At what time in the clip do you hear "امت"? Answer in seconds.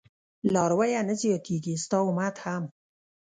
2.09-2.35